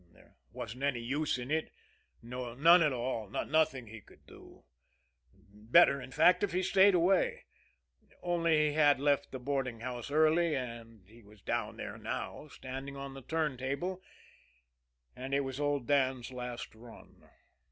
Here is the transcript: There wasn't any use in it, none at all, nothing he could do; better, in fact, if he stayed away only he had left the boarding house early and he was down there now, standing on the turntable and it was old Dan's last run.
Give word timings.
There 0.13 0.35
wasn't 0.51 0.81
any 0.81 0.99
use 0.99 1.37
in 1.37 1.51
it, 1.51 1.69
none 2.23 2.81
at 2.81 2.91
all, 2.91 3.29
nothing 3.29 3.85
he 3.85 4.01
could 4.01 4.25
do; 4.25 4.63
better, 5.37 6.01
in 6.01 6.09
fact, 6.11 6.41
if 6.41 6.53
he 6.53 6.63
stayed 6.63 6.95
away 6.95 7.45
only 8.23 8.69
he 8.69 8.73
had 8.73 8.99
left 8.99 9.31
the 9.31 9.37
boarding 9.37 9.81
house 9.81 10.09
early 10.09 10.55
and 10.55 11.07
he 11.07 11.21
was 11.21 11.43
down 11.43 11.77
there 11.77 11.99
now, 11.99 12.47
standing 12.47 12.97
on 12.97 13.13
the 13.13 13.21
turntable 13.21 14.01
and 15.15 15.35
it 15.35 15.41
was 15.41 15.59
old 15.59 15.85
Dan's 15.85 16.31
last 16.31 16.73
run. 16.73 17.29